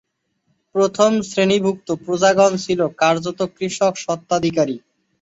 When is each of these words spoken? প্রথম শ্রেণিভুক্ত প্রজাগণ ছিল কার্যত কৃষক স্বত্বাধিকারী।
প্রথম 0.75 1.11
শ্রেণিভুক্ত 1.29 1.87
প্রজাগণ 2.03 2.51
ছিল 2.65 2.79
কার্যত 3.01 3.39
কৃষক 3.57 3.93
স্বত্বাধিকারী। 3.97 4.75